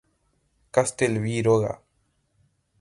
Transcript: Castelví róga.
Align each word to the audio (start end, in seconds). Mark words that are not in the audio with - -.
Castelví 0.71 1.41
róga. 1.41 1.73